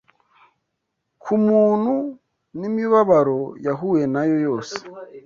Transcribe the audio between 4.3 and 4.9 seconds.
yose